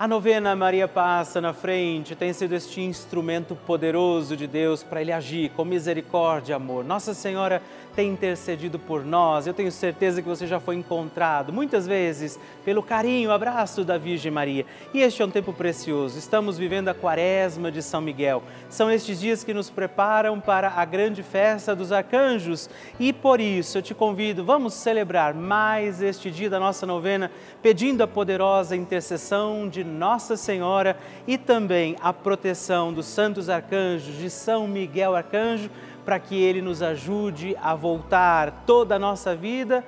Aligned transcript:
A 0.00 0.08
novena 0.08 0.56
Maria 0.56 0.88
Passa 0.88 1.42
na 1.42 1.52
Frente 1.52 2.16
tem 2.16 2.32
sido 2.32 2.54
este 2.54 2.80
instrumento 2.80 3.54
poderoso 3.54 4.34
de 4.34 4.46
Deus 4.46 4.82
para 4.82 5.02
Ele 5.02 5.12
agir 5.12 5.50
com 5.50 5.62
misericórdia 5.62 6.54
e 6.54 6.56
amor. 6.56 6.82
Nossa 6.82 7.12
Senhora 7.12 7.60
tem 7.94 8.10
intercedido 8.10 8.78
por 8.78 9.04
nós, 9.04 9.46
eu 9.46 9.52
tenho 9.52 9.70
certeza 9.70 10.22
que 10.22 10.28
você 10.28 10.46
já 10.46 10.58
foi 10.58 10.76
encontrado, 10.76 11.52
muitas 11.52 11.86
vezes, 11.86 12.38
pelo 12.64 12.82
carinho, 12.82 13.30
abraço 13.30 13.84
da 13.84 13.98
Virgem 13.98 14.30
Maria. 14.30 14.64
E 14.94 15.02
este 15.02 15.20
é 15.20 15.24
um 15.26 15.30
tempo 15.30 15.52
precioso, 15.52 16.18
estamos 16.18 16.56
vivendo 16.56 16.88
a 16.88 16.94
quaresma 16.94 17.70
de 17.70 17.82
São 17.82 18.00
Miguel. 18.00 18.42
São 18.70 18.90
estes 18.90 19.20
dias 19.20 19.44
que 19.44 19.52
nos 19.52 19.68
preparam 19.68 20.40
para 20.40 20.70
a 20.70 20.84
grande 20.86 21.22
festa 21.22 21.76
dos 21.76 21.92
arcanjos 21.92 22.70
e 22.98 23.12
por 23.12 23.40
isso 23.40 23.76
eu 23.76 23.82
te 23.82 23.94
convido, 23.94 24.44
vamos 24.44 24.72
celebrar 24.74 25.34
mais 25.34 26.00
este 26.00 26.30
dia 26.30 26.48
da 26.48 26.60
nossa 26.60 26.86
novena, 26.86 27.30
pedindo 27.60 28.02
a 28.02 28.08
poderosa 28.08 28.74
intercessão 28.74 29.68
de 29.68 29.89
nossa 29.90 30.36
Senhora 30.36 30.96
e 31.26 31.36
também 31.36 31.96
a 32.00 32.12
proteção 32.12 32.92
dos 32.92 33.06
santos 33.06 33.50
arcanjos 33.50 34.16
de 34.16 34.30
São 34.30 34.66
Miguel 34.66 35.14
Arcanjo, 35.14 35.68
para 36.04 36.18
que 36.18 36.40
ele 36.40 36.62
nos 36.62 36.82
ajude 36.82 37.56
a 37.60 37.74
voltar 37.74 38.64
toda 38.66 38.96
a 38.96 38.98
nossa 38.98 39.36
vida 39.36 39.84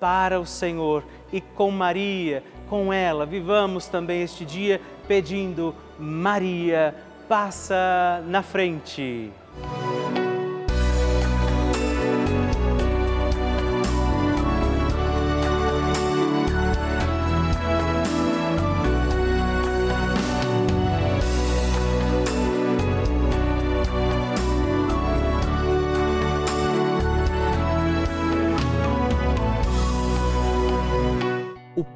para 0.00 0.40
o 0.40 0.46
Senhor. 0.46 1.04
E 1.32 1.40
com 1.40 1.70
Maria, 1.70 2.42
com 2.68 2.92
ela, 2.92 3.26
vivamos 3.26 3.86
também 3.86 4.22
este 4.22 4.44
dia 4.44 4.80
pedindo: 5.06 5.74
Maria, 5.98 6.94
passa 7.28 8.22
na 8.26 8.42
frente. 8.42 9.30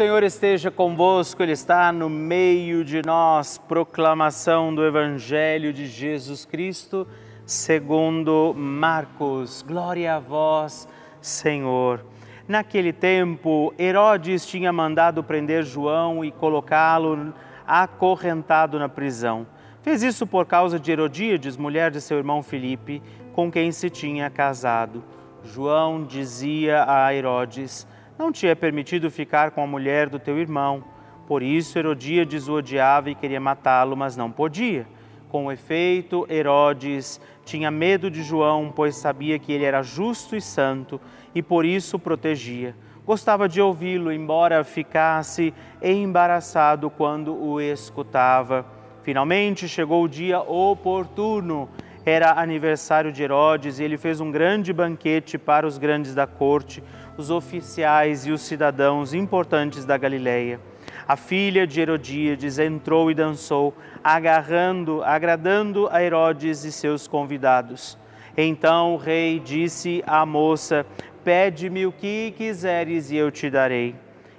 Senhor 0.00 0.22
esteja 0.22 0.70
convosco, 0.70 1.42
Ele 1.42 1.52
está 1.52 1.92
no 1.92 2.08
meio 2.08 2.82
de 2.82 3.02
nós. 3.04 3.58
Proclamação 3.58 4.74
do 4.74 4.82
Evangelho 4.82 5.74
de 5.74 5.86
Jesus 5.86 6.46
Cristo, 6.46 7.06
segundo 7.44 8.54
Marcos. 8.56 9.60
Glória 9.60 10.14
a 10.14 10.18
vós, 10.18 10.88
Senhor. 11.20 12.02
Naquele 12.48 12.94
tempo, 12.94 13.74
Herodes 13.78 14.46
tinha 14.46 14.72
mandado 14.72 15.22
prender 15.22 15.64
João 15.64 16.24
e 16.24 16.32
colocá-lo 16.32 17.34
acorrentado 17.66 18.78
na 18.78 18.88
prisão. 18.88 19.46
Fez 19.82 20.02
isso 20.02 20.26
por 20.26 20.46
causa 20.46 20.80
de 20.80 20.90
Herodíades, 20.90 21.58
mulher 21.58 21.90
de 21.90 22.00
seu 22.00 22.16
irmão 22.16 22.42
Filipe, 22.42 23.02
com 23.34 23.52
quem 23.52 23.70
se 23.70 23.90
tinha 23.90 24.30
casado. 24.30 25.04
João 25.44 26.04
dizia 26.04 26.86
a 26.88 27.14
Herodes: 27.14 27.86
não 28.20 28.30
te 28.30 28.46
é 28.46 28.54
permitido 28.54 29.10
ficar 29.10 29.50
com 29.50 29.62
a 29.62 29.66
mulher 29.66 30.10
do 30.10 30.18
teu 30.18 30.38
irmão. 30.38 30.84
Por 31.26 31.42
isso 31.42 31.78
Herodíades 31.78 32.48
o 32.48 32.52
odiava 32.52 33.08
e 33.08 33.14
queria 33.14 33.40
matá-lo, 33.40 33.96
mas 33.96 34.14
não 34.14 34.30
podia. 34.30 34.86
Com 35.30 35.50
efeito, 35.50 36.26
Herodes 36.28 37.18
tinha 37.46 37.70
medo 37.70 38.10
de 38.10 38.22
João, 38.22 38.70
pois 38.76 38.96
sabia 38.96 39.38
que 39.38 39.50
ele 39.50 39.64
era 39.64 39.80
justo 39.80 40.36
e 40.36 40.40
santo 40.40 41.00
e 41.34 41.42
por 41.42 41.64
isso 41.64 41.96
o 41.96 41.98
protegia. 41.98 42.76
Gostava 43.06 43.48
de 43.48 43.58
ouvi-lo, 43.58 44.12
embora 44.12 44.62
ficasse 44.64 45.54
embaraçado 45.80 46.90
quando 46.90 47.34
o 47.34 47.58
escutava. 47.58 48.66
Finalmente 49.02 49.66
chegou 49.66 50.04
o 50.04 50.08
dia 50.08 50.40
oportuno. 50.40 51.70
Era 52.04 52.32
aniversário 52.40 53.12
de 53.12 53.22
Herodes 53.22 53.78
e 53.78 53.84
ele 53.84 53.98
fez 53.98 54.20
um 54.20 54.30
grande 54.30 54.72
banquete 54.72 55.36
para 55.36 55.66
os 55.66 55.76
grandes 55.76 56.14
da 56.14 56.26
corte 56.26 56.82
os 57.16 57.30
oficiais 57.30 58.26
e 58.26 58.32
os 58.32 58.40
cidadãos 58.40 59.12
importantes 59.12 59.84
da 59.84 59.98
Galileia. 59.98 60.58
A 61.06 61.16
filha 61.16 61.66
de 61.66 61.80
Herodíades 61.80 62.58
entrou 62.58 63.10
e 63.10 63.14
dançou, 63.14 63.74
agarrando, 64.02 65.02
agradando 65.02 65.88
a 65.90 66.02
Herodes 66.02 66.64
e 66.64 66.72
seus 66.72 67.06
convidados. 67.06 67.98
Então 68.36 68.94
o 68.94 68.96
rei 68.96 69.38
disse 69.38 70.02
à 70.06 70.24
moça: 70.24 70.86
Pede-me 71.22 71.84
o 71.84 71.92
que 71.92 72.32
quiseres 72.36 73.10
e 73.10 73.16
eu 73.16 73.30
te 73.30 73.50
darei. 73.50 73.94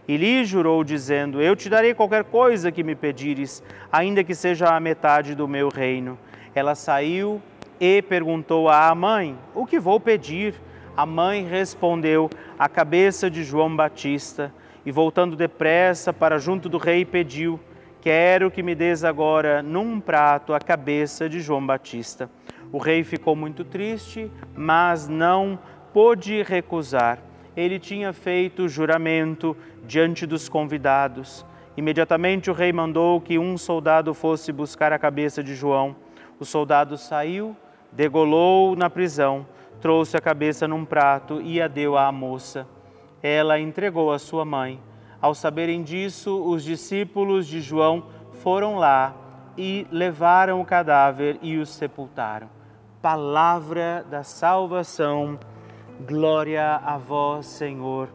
E 0.07 0.17
lhe 0.17 0.43
jurou, 0.45 0.83
dizendo: 0.83 1.41
Eu 1.41 1.55
te 1.55 1.69
darei 1.69 1.93
qualquer 1.93 2.23
coisa 2.23 2.71
que 2.71 2.83
me 2.83 2.95
pedires, 2.95 3.61
ainda 3.91 4.23
que 4.23 4.33
seja 4.33 4.69
a 4.69 4.79
metade 4.79 5.35
do 5.35 5.47
meu 5.47 5.69
reino. 5.69 6.17
Ela 6.55 6.73
saiu 6.73 7.41
e 7.81 8.00
perguntou 8.03 8.69
à 8.69 8.93
mãe: 8.93 9.35
O 9.55 9.65
que 9.65 9.79
vou 9.79 10.00
pedir? 10.00 10.53
A 10.95 11.03
mãe 11.03 11.43
respondeu: 11.43 12.29
A 12.59 12.69
cabeça 12.69 13.27
de 13.27 13.43
João 13.43 13.75
Batista. 13.75 14.53
E 14.85 14.91
voltando 14.91 15.35
depressa 15.35 16.13
para 16.13 16.38
junto 16.38 16.69
do 16.69 16.77
rei, 16.77 17.03
pediu: 17.03 17.59
Quero 18.00 18.51
que 18.51 18.61
me 18.61 18.75
des 18.75 19.03
agora 19.03 19.63
num 19.63 20.00
prato 20.00 20.53
a 20.53 20.59
cabeça 20.59 21.27
de 21.27 21.39
João 21.39 21.65
Batista. 21.65 22.29
O 22.71 22.77
rei 22.77 23.03
ficou 23.03 23.35
muito 23.35 23.65
triste, 23.65 24.31
mas 24.55 25.07
não 25.07 25.57
pôde 25.91 26.43
recusar. 26.43 27.17
ele 27.57 27.77
tinha 27.77 28.13
feito 28.13 28.69
juramento 28.69 29.57
diante 29.85 30.25
dos 30.25 30.47
convidados. 30.47 31.45
Imediatamente 31.75 32.50
o 32.50 32.53
rei 32.53 32.71
mandou 32.71 33.19
que 33.19 33.38
um 33.38 33.57
soldado 33.57 34.13
fosse 34.13 34.53
buscar 34.53 34.93
a 34.93 35.00
cabeça 35.00 35.43
de 35.43 35.53
João. 35.53 35.93
O 36.39 36.45
soldado 36.45 36.97
saiu, 36.97 37.55
degolou 37.91 38.75
na 38.75 38.89
prisão, 38.89 39.45
trouxe 39.79 40.15
a 40.15 40.21
cabeça 40.21 40.67
num 40.67 40.86
prato 40.86 41.41
e 41.41 41.62
a 41.62 41.67
deu 41.67 41.98
à 41.98 42.12
moça. 42.12 42.67
Ela 43.21 43.60
entregou 43.60 44.12
à 44.12 44.19
sua 44.19 44.45
mãe. 44.45 44.79
Ao 45.21 45.36
saberem 45.36 45.83
disso, 45.83 46.43
os 46.43 46.63
discípulos 46.63 47.45
de 47.45 47.62
João 47.62 48.05
foram 48.41 48.75
lá 48.75 49.13
e 49.57 49.86
levaram 49.91 50.62
o 50.62 50.65
cadáver 50.65 51.38
e 51.41 51.57
o 51.57 51.65
sepultaram. 51.65 52.50
Palavra 53.01 54.05
da 54.10 54.24
salvação. 54.24 55.39
Glória 56.07 56.77
a 56.83 56.98
vós, 56.98 57.45
Senhor. 57.45 58.10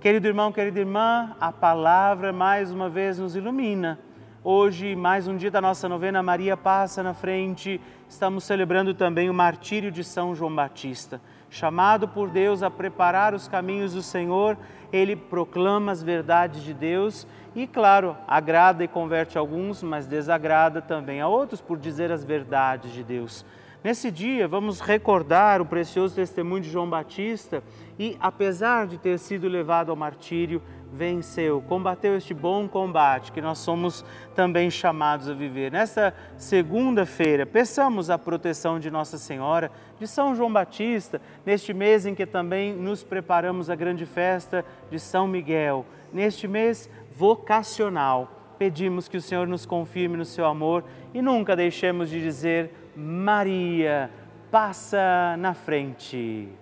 Querido 0.00 0.26
irmão, 0.26 0.52
querida 0.52 0.80
irmã, 0.80 1.34
a 1.40 1.52
palavra 1.52 2.32
mais 2.32 2.72
uma 2.72 2.88
vez 2.88 3.18
nos 3.18 3.36
ilumina. 3.36 3.98
Hoje, 4.44 4.96
mais 4.96 5.28
um 5.28 5.36
dia 5.36 5.50
da 5.50 5.60
nossa 5.60 5.88
novena 5.88 6.20
Maria 6.22 6.56
passa 6.56 7.02
na 7.02 7.14
frente, 7.14 7.80
estamos 8.12 8.44
celebrando 8.44 8.92
também 8.92 9.30
o 9.30 9.34
martírio 9.34 9.90
de 9.90 10.04
São 10.04 10.34
João 10.34 10.54
Batista. 10.54 11.18
Chamado 11.48 12.06
por 12.06 12.28
Deus 12.28 12.62
a 12.62 12.70
preparar 12.70 13.32
os 13.34 13.48
caminhos 13.48 13.94
do 13.94 14.02
Senhor, 14.02 14.58
ele 14.92 15.16
proclama 15.16 15.90
as 15.90 16.02
verdades 16.02 16.62
de 16.62 16.74
Deus 16.74 17.26
e, 17.56 17.66
claro, 17.66 18.14
agrada 18.28 18.84
e 18.84 18.88
converte 18.88 19.38
alguns, 19.38 19.82
mas 19.82 20.06
desagrada 20.06 20.82
também 20.82 21.22
a 21.22 21.26
outros 21.26 21.62
por 21.62 21.78
dizer 21.78 22.12
as 22.12 22.22
verdades 22.22 22.92
de 22.92 23.02
Deus. 23.02 23.46
Nesse 23.82 24.10
dia, 24.10 24.46
vamos 24.46 24.78
recordar 24.78 25.62
o 25.62 25.66
precioso 25.66 26.14
testemunho 26.14 26.62
de 26.62 26.70
João 26.70 26.88
Batista 26.88 27.64
e, 27.98 28.14
apesar 28.20 28.86
de 28.86 28.98
ter 28.98 29.18
sido 29.18 29.48
levado 29.48 29.90
ao 29.90 29.96
martírio, 29.96 30.60
venceu, 30.92 31.62
combateu 31.62 32.16
este 32.16 32.34
bom 32.34 32.68
combate 32.68 33.32
que 33.32 33.40
nós 33.40 33.58
somos 33.58 34.04
também 34.34 34.70
chamados 34.70 35.28
a 35.28 35.32
viver. 35.32 35.72
Nesta 35.72 36.14
segunda-feira, 36.36 37.46
peçamos 37.46 38.10
a 38.10 38.18
proteção 38.18 38.78
de 38.78 38.90
Nossa 38.90 39.16
Senhora, 39.16 39.70
de 39.98 40.06
São 40.06 40.34
João 40.34 40.52
Batista, 40.52 41.20
neste 41.46 41.72
mês 41.72 42.04
em 42.04 42.14
que 42.14 42.26
também 42.26 42.74
nos 42.74 43.02
preparamos 43.02 43.70
a 43.70 43.74
grande 43.74 44.04
festa 44.04 44.64
de 44.90 45.00
São 45.00 45.26
Miguel, 45.26 45.86
neste 46.12 46.46
mês 46.46 46.90
vocacional. 47.16 48.30
Pedimos 48.58 49.08
que 49.08 49.16
o 49.16 49.22
Senhor 49.22 49.46
nos 49.46 49.64
confirme 49.64 50.16
no 50.16 50.24
seu 50.24 50.44
amor 50.44 50.84
e 51.14 51.22
nunca 51.22 51.56
deixemos 51.56 52.10
de 52.10 52.20
dizer 52.20 52.70
Maria, 52.94 54.10
passa 54.50 55.36
na 55.38 55.54
frente. 55.54 56.61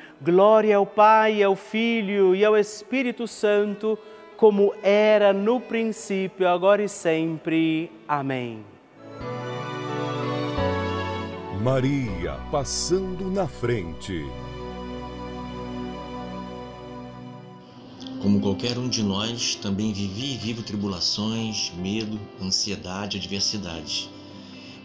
Glória 0.23 0.77
ao 0.77 0.85
Pai, 0.85 1.41
ao 1.41 1.55
Filho 1.55 2.35
e 2.35 2.45
ao 2.45 2.55
Espírito 2.55 3.27
Santo, 3.27 3.97
como 4.37 4.71
era 4.83 5.33
no 5.33 5.59
princípio, 5.59 6.47
agora 6.47 6.83
e 6.83 6.87
sempre. 6.87 7.91
Amém. 8.07 8.63
Maria 11.63 12.39
passando 12.51 13.31
na 13.31 13.47
frente. 13.47 14.23
Como 18.21 18.39
qualquer 18.41 18.77
um 18.77 18.87
de 18.87 19.01
nós, 19.01 19.55
também 19.55 19.91
vivi 19.91 20.35
e 20.35 20.37
vivo 20.37 20.61
tribulações, 20.61 21.73
medo, 21.75 22.19
ansiedade, 22.39 23.17
adversidade 23.17 24.20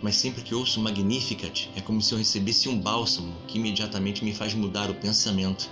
mas 0.03 0.17
sempre 0.17 0.43
que 0.43 0.55
ouço 0.55 0.81
Magnificat 0.81 1.71
é 1.75 1.81
como 1.81 2.03
se 2.03 2.13
eu 2.13 2.19
recebesse 2.19 2.69
um 2.69 2.79
bálsamo 2.79 3.35
que 3.47 3.59
imediatamente 3.59 4.25
me 4.25 4.35
faz 4.35 4.55
mudar 4.55 4.91
o 4.91 4.95
pensamento, 4.95 5.71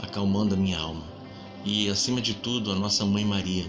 acalmando 0.00 0.54
a 0.54 0.58
minha 0.58 0.78
alma. 0.78 1.04
E, 1.64 1.88
acima 1.88 2.20
de 2.20 2.34
tudo, 2.34 2.70
a 2.70 2.74
nossa 2.74 3.04
Mãe 3.06 3.24
Maria, 3.24 3.64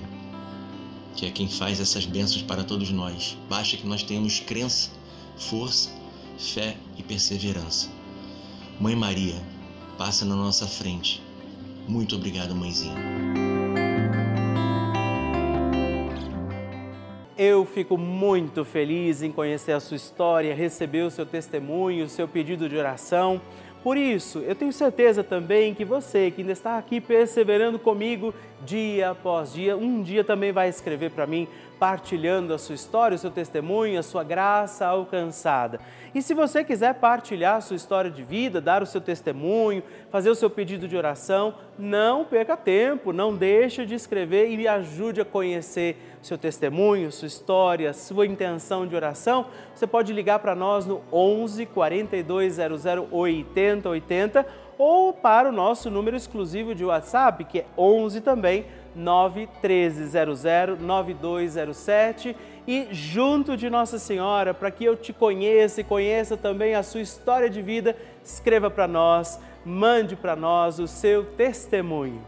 que 1.15 1.25
é 1.25 1.31
quem 1.31 1.47
faz 1.47 1.79
essas 1.79 2.05
bênçãos 2.05 2.41
para 2.41 2.63
todos 2.63 2.89
nós. 2.91 3.37
Basta 3.49 3.77
que 3.77 3.87
nós 3.87 4.03
tenhamos 4.03 4.39
crença 4.39 4.89
força, 5.37 5.89
fé 6.37 6.77
e 6.97 7.03
perseverança. 7.03 7.89
Mãe 8.79 8.95
Maria, 8.95 9.41
passa 9.97 10.25
na 10.25 10.35
nossa 10.35 10.67
frente. 10.67 11.21
Muito 11.87 12.15
obrigado, 12.15 12.55
mãezinha. 12.55 13.54
Eu 17.37 17.65
fico 17.65 17.97
muito 17.97 18.63
feliz 18.63 19.21
em 19.21 19.29
conhecer 19.29 19.73
a 19.73 19.79
sua 19.81 19.97
história, 19.97 20.55
receber 20.55 21.01
o 21.01 21.11
seu 21.11 21.25
testemunho, 21.25 22.05
o 22.05 22.09
seu 22.09 22.29
pedido 22.29 22.69
de 22.69 22.77
oração. 22.77 23.41
Por 23.83 23.97
isso, 23.97 24.39
eu 24.39 24.55
tenho 24.55 24.71
certeza 24.71 25.21
também 25.21 25.73
que 25.73 25.83
você 25.83 26.31
que 26.31 26.41
ainda 26.41 26.53
está 26.53 26.77
aqui 26.77 27.01
perseverando 27.01 27.77
comigo 27.77 28.33
dia 28.65 29.11
após 29.11 29.53
dia, 29.53 29.77
um 29.77 30.01
dia 30.01 30.23
também 30.23 30.51
vai 30.51 30.67
escrever 30.67 31.11
para 31.11 31.27
mim 31.27 31.47
partilhando 31.79 32.53
a 32.53 32.57
sua 32.57 32.75
história, 32.75 33.15
o 33.15 33.17
seu 33.17 33.29
testemunho, 33.29 33.99
a 33.99 34.03
sua 34.03 34.23
graça 34.23 34.87
alcançada. 34.87 35.79
E 36.13 36.21
se 36.21 36.33
você 36.33 36.63
quiser 36.63 36.95
partilhar 36.95 37.57
a 37.57 37.61
sua 37.61 37.75
história 37.75 38.09
de 38.09 38.23
vida, 38.23 38.61
dar 38.61 38.81
o 38.81 38.85
seu 38.85 39.01
testemunho, 39.01 39.83
fazer 40.09 40.29
o 40.29 40.35
seu 40.35 40.49
pedido 40.49 40.87
de 40.87 40.95
oração, 40.95 41.55
não 41.77 42.23
perca 42.23 42.55
tempo, 42.55 43.11
não 43.11 43.35
deixe 43.35 43.85
de 43.85 43.93
escrever 43.93 44.49
e 44.49 44.57
me 44.57 44.67
ajude 44.67 45.21
a 45.21 45.25
conhecer 45.25 45.97
seu 46.21 46.37
testemunho, 46.37 47.11
sua 47.11 47.27
história, 47.27 47.93
sua 47.93 48.25
intenção 48.25 48.87
de 48.87 48.95
oração. 48.95 49.47
Você 49.75 49.85
pode 49.85 50.13
ligar 50.13 50.39
para 50.39 50.55
nós 50.55 50.85
no 50.85 51.01
11 51.11 51.65
4200 51.67 52.85
8080 53.11 54.65
ou 54.77 55.13
para 55.13 55.49
o 55.49 55.51
nosso 55.51 55.89
número 55.89 56.17
exclusivo 56.17 56.75
de 56.75 56.83
WhatsApp, 56.83 57.43
que 57.45 57.59
é 57.59 57.65
11 57.77 58.21
também 58.21 58.65
91300 58.95 60.43
9207 60.79 62.35
e 62.67 62.87
junto 62.91 63.55
de 63.55 63.69
Nossa 63.69 63.99
Senhora, 63.99 64.53
para 64.53 64.71
que 64.71 64.83
eu 64.83 64.95
te 64.95 65.13
conheça 65.13 65.81
e 65.81 65.83
conheça 65.83 66.35
também 66.35 66.73
a 66.73 66.83
sua 66.83 67.01
história 67.01 67.49
de 67.49 67.61
vida, 67.61 67.95
escreva 68.23 68.69
para 68.69 68.87
nós, 68.87 69.39
mande 69.63 70.15
para 70.15 70.35
nós 70.35 70.79
o 70.79 70.87
seu 70.87 71.25
testemunho. 71.25 72.21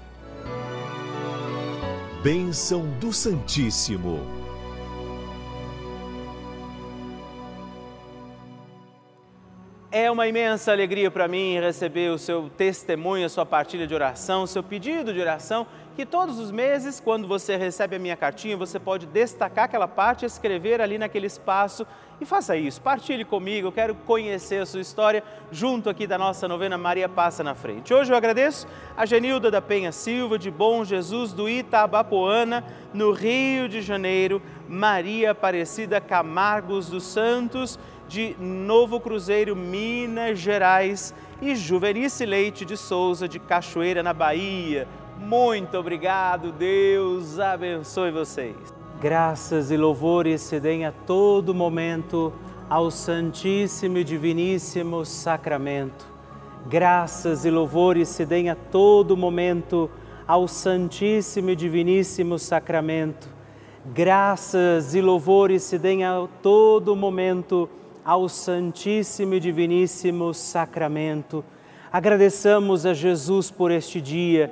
Bênção 2.21 2.85
do 2.99 3.13
Santíssimo. 3.13 4.19
É 9.91 10.11
uma 10.11 10.27
imensa 10.27 10.73
alegria 10.73 11.09
para 11.09 11.25
mim 11.25 11.57
receber 11.57 12.11
o 12.11 12.17
seu 12.17 12.49
testemunho, 12.49 13.25
a 13.25 13.29
sua 13.29 13.45
partilha 13.45 13.87
de 13.87 13.95
oração, 13.95 14.43
o 14.43 14.47
seu 14.47 14.61
pedido 14.61 15.13
de 15.13 15.21
oração, 15.21 15.65
que 15.95 16.05
todos 16.05 16.39
os 16.39 16.51
meses, 16.51 16.99
quando 16.99 17.25
você 17.25 17.55
recebe 17.55 17.95
a 17.95 17.99
minha 17.99 18.17
cartinha, 18.17 18.57
você 18.57 18.77
pode 18.77 19.05
destacar 19.05 19.63
aquela 19.63 19.87
parte, 19.87 20.25
escrever 20.25 20.81
ali 20.81 20.97
naquele 20.97 21.25
espaço 21.25 21.87
e 22.19 22.25
faça 22.25 22.57
isso. 22.57 22.81
Partilhe 22.81 23.23
comigo, 23.23 23.69
eu 23.69 23.71
quero 23.71 23.95
conhecer 23.95 24.61
a 24.61 24.65
sua 24.65 24.81
história 24.81 25.23
junto 25.49 25.89
aqui 25.89 26.05
da 26.05 26.17
nossa 26.17 26.49
novena 26.49 26.77
Maria 26.77 27.07
Passa 27.07 27.43
na 27.43 27.55
Frente. 27.55 27.93
Hoje 27.93 28.11
eu 28.11 28.17
agradeço 28.17 28.67
a 28.97 29.05
Genilda 29.05 29.49
da 29.49 29.61
Penha 29.61 29.93
Silva, 29.93 30.37
de 30.37 30.51
Bom 30.51 30.83
Jesus 30.83 31.31
do 31.31 31.47
Itabapoana, 31.47 32.63
no 32.93 33.11
Rio 33.13 33.69
de 33.69 33.81
Janeiro, 33.81 34.41
Maria 34.67 35.31
Aparecida 35.31 36.01
Camargos 36.01 36.89
dos 36.89 37.03
Santos, 37.03 37.79
de 38.07 38.35
Novo 38.37 38.99
Cruzeiro, 38.99 39.55
Minas 39.55 40.39
Gerais 40.39 41.13
e 41.41 41.55
Juvenice 41.55 42.25
Leite 42.25 42.65
de 42.65 42.75
Souza, 42.75 43.27
de 43.27 43.39
Cachoeira, 43.39 44.03
na 44.03 44.13
Bahia. 44.13 44.87
Muito 45.19 45.77
obrigado, 45.77 46.51
Deus 46.51 47.39
abençoe 47.39 48.11
vocês. 48.11 48.55
Graças 49.01 49.71
e 49.71 49.77
louvores 49.77 50.41
se 50.41 50.59
deem 50.59 50.85
a 50.85 50.91
todo 50.91 51.53
momento 51.53 52.33
ao 52.69 52.89
Santíssimo 52.91 53.97
e 53.97 54.03
Diviníssimo 54.03 55.05
Sacramento. 55.05 56.05
Graças 56.67 57.45
e 57.45 57.51
louvores 57.51 58.09
se 58.09 58.25
deem 58.25 58.49
a 58.49 58.55
todo 58.55 59.15
momento 59.15 59.89
ao 60.27 60.47
Santíssimo 60.47 61.51
e 61.51 61.55
Diviníssimo 61.55 62.39
Sacramento. 62.39 63.29
Graças 63.93 64.95
e 64.95 65.01
louvores 65.01 65.63
se 65.63 65.77
deem 65.77 66.03
a 66.03 66.27
todo 66.41 66.95
momento 66.95 67.69
ao 68.03 68.27
Santíssimo 68.27 69.35
e 69.35 69.39
Diviníssimo 69.39 70.33
Sacramento. 70.33 71.45
Agradeçamos 71.91 72.85
a 72.85 72.93
Jesus 72.93 73.51
por 73.51 73.71
este 73.71 74.01
dia, 74.01 74.51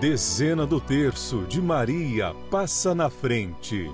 Dezena 0.00 0.64
do 0.64 0.80
terço 0.80 1.38
de 1.48 1.60
Maria 1.60 2.32
passa 2.48 2.94
na 2.94 3.10
frente. 3.10 3.90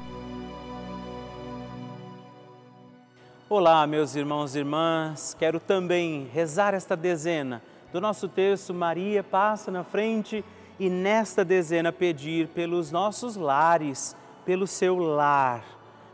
Olá, 3.49 3.87
meus 3.87 4.15
irmãos 4.15 4.55
e 4.55 4.59
irmãs, 4.59 5.35
quero 5.39 5.59
também 5.59 6.29
rezar 6.31 6.75
esta 6.75 6.95
dezena 6.95 7.63
do 7.91 8.03
nosso 8.03 8.29
texto, 8.29 8.75
Maria 8.75 9.25
passa 9.25 9.71
na 9.71 9.83
frente 9.83 10.45
e 10.79 10.91
nesta 10.91 11.43
dezena 11.43 11.91
pedir 11.91 12.49
pelos 12.49 12.93
nossos 12.93 13.35
lares, 13.35 14.15
pelo 14.45 14.67
seu 14.67 14.99
lar. 14.99 15.65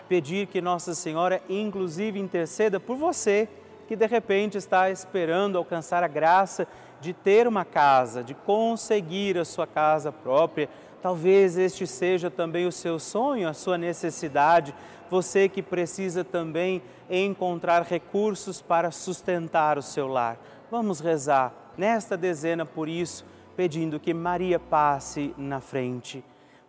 Pedir 0.09 0.47
que 0.47 0.61
Nossa 0.61 0.95
Senhora, 0.95 1.43
inclusive, 1.49 2.21
interceda 2.21 2.79
por 2.79 2.97
você 2.97 3.49
que 3.89 3.97
de 3.97 4.07
repente 4.07 4.57
está 4.57 4.89
esperando 4.89 5.59
alcançar 5.59 6.05
a 6.05 6.07
graça 6.07 6.69
de 7.01 7.13
ter 7.13 7.47
uma 7.47 7.65
casa, 7.65 8.23
de 8.23 8.35
conseguir 8.35 9.39
a 9.39 9.45
sua 9.45 9.67
casa 9.67 10.13
própria. 10.13 10.69
Talvez 11.03 11.57
este 11.57 11.87
seja 11.87 12.31
também 12.31 12.67
o 12.67 12.73
seu 12.73 12.99
sonho, 12.99 13.49
a 13.49 13.55
sua 13.55 13.79
necessidade. 13.79 14.75
Você 15.11 15.49
que 15.49 15.63
precisa 15.63 16.23
também 16.23 16.83
encontrar 17.09 17.83
recursos 17.83 18.61
para 18.61 18.91
sustentar 18.91 19.79
o 19.79 19.83
seu 19.83 20.07
lar. 20.07 20.39
Vamos 20.71 21.01
rezar 21.01 21.53
nesta 21.77 22.17
dezena 22.17 22.65
por 22.67 22.89
isso, 22.89 23.25
pedindo 23.57 23.99
que 23.99 24.15
Maria 24.15 24.59
passe 24.59 25.35
na 25.37 25.61
frente. 25.61 26.23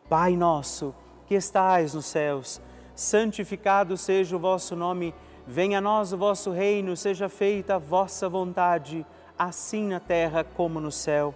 Pai 0.09 0.35
nosso, 0.35 0.95
que 1.27 1.35
estais 1.35 1.93
nos 1.93 2.05
céus, 2.05 2.61
santificado 2.95 3.95
seja 3.95 4.35
o 4.35 4.39
vosso 4.39 4.75
nome, 4.75 5.13
venha 5.45 5.77
a 5.77 5.81
nós 5.81 6.11
o 6.11 6.17
vosso 6.17 6.51
reino, 6.51 6.95
seja 6.97 7.29
feita 7.29 7.75
a 7.75 7.77
vossa 7.77 8.27
vontade, 8.27 9.05
assim 9.41 9.87
na 9.87 9.99
terra 9.99 10.43
como 10.43 10.79
no 10.79 10.91
céu. 10.91 11.33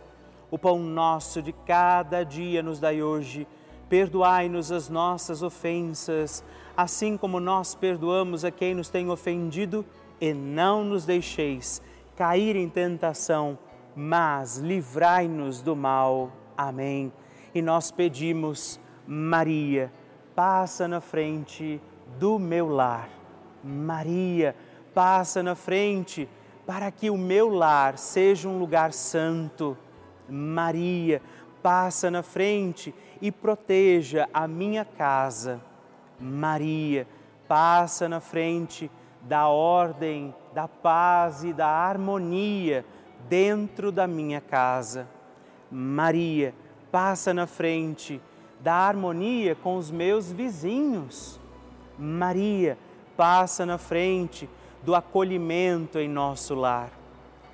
O 0.51 0.59
pão 0.59 0.77
nosso 0.77 1.41
de 1.41 1.51
cada 1.51 2.23
dia 2.23 2.61
nos 2.61 2.79
dai 2.79 3.01
hoje. 3.01 3.47
Perdoai-nos 3.89 4.71
as 4.71 4.89
nossas 4.89 5.41
ofensas, 5.41 6.43
assim 6.77 7.17
como 7.17 7.39
nós 7.39 7.73
perdoamos 7.73 8.45
a 8.45 8.51
quem 8.51 8.75
nos 8.75 8.89
tem 8.89 9.09
ofendido, 9.09 9.83
e 10.21 10.35
não 10.35 10.83
nos 10.83 11.03
deixeis 11.03 11.81
cair 12.15 12.55
em 12.55 12.69
tentação, 12.69 13.57
mas 13.95 14.59
livrai-nos 14.59 15.63
do 15.63 15.75
mal. 15.75 16.31
Amém. 16.55 17.11
E 17.55 17.61
nós 17.61 17.89
pedimos, 17.89 18.79
Maria, 19.07 19.91
passa 20.35 20.87
na 20.87 21.01
frente 21.01 21.81
do 22.19 22.37
meu 22.37 22.67
lar. 22.67 23.09
Maria, 23.63 24.55
passa 24.93 25.41
na 25.41 25.55
frente 25.55 26.29
para 26.65 26.91
que 26.91 27.09
o 27.09 27.17
meu 27.17 27.49
lar 27.49 27.97
seja 27.97 28.49
um 28.49 28.57
lugar 28.57 28.91
santo. 28.91 29.77
Maria, 30.27 31.21
passa 31.61 32.09
na 32.09 32.23
frente 32.23 32.93
e 33.21 33.31
proteja 33.31 34.27
a 34.33 34.47
minha 34.47 34.83
casa. 34.83 35.61
Maria, 36.19 37.07
passa 37.47 38.09
na 38.09 38.19
frente 38.19 38.89
da 39.21 39.47
ordem, 39.47 40.33
da 40.53 40.67
paz 40.67 41.43
e 41.43 41.53
da 41.53 41.67
harmonia 41.67 42.85
dentro 43.27 43.91
da 43.91 44.07
minha 44.07 44.41
casa. 44.41 45.07
Maria, 45.71 46.53
passa 46.91 47.33
na 47.33 47.47
frente 47.47 48.21
da 48.59 48.73
harmonia 48.73 49.55
com 49.55 49.75
os 49.75 49.91
meus 49.91 50.31
vizinhos. 50.31 51.39
Maria, 51.97 52.77
passa 53.15 53.65
na 53.65 53.77
frente 53.77 54.49
do 54.85 54.93
acolhimento 54.93 55.97
em 55.97 56.07
nosso 56.07 56.53
lar. 56.53 56.91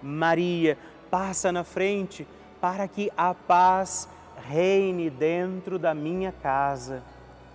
Maria, 0.04 0.78
passa 1.10 1.52
na 1.52 1.64
frente 1.64 2.28
para 2.60 2.88
que 2.88 3.10
a 3.16 3.34
paz 3.34 4.10
reine 4.50 5.10
dentro 5.10 5.80
da 5.80 5.94
minha 5.94 6.32
casa. 6.32 7.02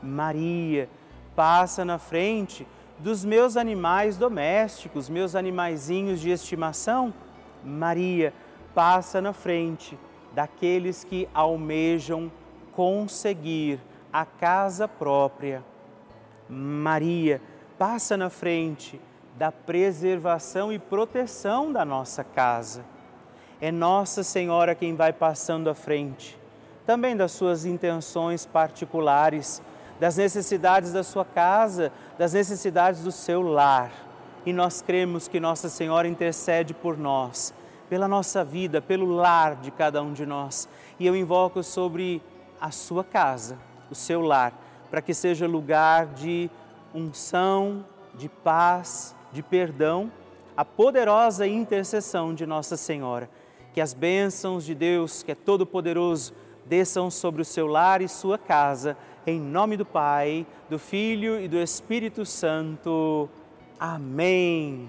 Maria, 0.02 0.88
passa 1.34 1.84
na 1.84 1.98
frente 1.98 2.66
dos 2.98 3.24
meus 3.24 3.56
animais 3.56 4.16
domésticos, 4.16 5.08
meus 5.10 5.34
animaizinhos 5.34 6.20
de 6.20 6.30
estimação, 6.30 7.12
Maria 7.62 8.32
passa 8.74 9.20
na 9.20 9.32
frente 9.32 9.98
daqueles 10.34 11.04
que 11.04 11.28
almejam 11.34 12.32
conseguir 12.72 13.78
a 14.12 14.24
casa 14.24 14.88
própria. 14.88 15.62
Maria 16.48 17.40
passa 17.78 18.16
na 18.16 18.30
frente 18.30 19.00
da 19.36 19.52
preservação 19.52 20.72
e 20.72 20.78
proteção 20.78 21.72
da 21.72 21.84
nossa 21.84 22.24
casa. 22.24 22.84
É 23.60 23.72
Nossa 23.72 24.22
Senhora 24.22 24.74
quem 24.74 24.94
vai 24.94 25.12
passando 25.12 25.70
à 25.70 25.74
frente, 25.74 26.38
também 26.84 27.16
das 27.16 27.32
suas 27.32 27.64
intenções 27.64 28.44
particulares 28.44 29.62
das 29.98 30.16
necessidades 30.16 30.92
da 30.92 31.02
sua 31.02 31.24
casa, 31.24 31.92
das 32.18 32.32
necessidades 32.32 33.02
do 33.02 33.12
seu 33.12 33.42
lar. 33.42 33.90
E 34.44 34.52
nós 34.52 34.82
cremos 34.82 35.26
que 35.26 35.40
Nossa 35.40 35.68
Senhora 35.68 36.06
intercede 36.06 36.72
por 36.74 36.96
nós, 36.96 37.52
pela 37.88 38.06
nossa 38.06 38.44
vida, 38.44 38.80
pelo 38.80 39.06
lar 39.06 39.56
de 39.56 39.70
cada 39.70 40.02
um 40.02 40.12
de 40.12 40.24
nós. 40.24 40.68
E 40.98 41.06
eu 41.06 41.16
invoco 41.16 41.62
sobre 41.62 42.22
a 42.60 42.70
sua 42.70 43.02
casa, 43.02 43.58
o 43.90 43.94
seu 43.94 44.20
lar, 44.20 44.52
para 44.90 45.02
que 45.02 45.12
seja 45.12 45.46
lugar 45.46 46.06
de 46.06 46.50
unção, 46.94 47.84
de 48.14 48.28
paz, 48.28 49.15
de 49.36 49.42
perdão, 49.42 50.10
a 50.56 50.64
poderosa 50.64 51.46
intercessão 51.46 52.34
de 52.34 52.46
Nossa 52.46 52.74
Senhora. 52.74 53.28
Que 53.74 53.82
as 53.82 53.92
bênçãos 53.92 54.64
de 54.64 54.74
Deus, 54.74 55.22
que 55.22 55.30
é 55.30 55.34
todo-poderoso, 55.34 56.32
desçam 56.64 57.10
sobre 57.10 57.42
o 57.42 57.44
seu 57.44 57.66
lar 57.66 58.00
e 58.00 58.08
sua 58.08 58.38
casa 58.38 58.96
em 59.26 59.38
nome 59.38 59.76
do 59.76 59.84
Pai, 59.84 60.46
do 60.70 60.78
Filho 60.78 61.38
e 61.38 61.48
do 61.48 61.58
Espírito 61.58 62.24
Santo. 62.24 63.28
Amém. 63.78 64.88